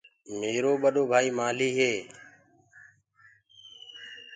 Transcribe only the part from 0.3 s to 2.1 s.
ميرو ٻڏو ڀآئيٚ مآلهيٚ هي۔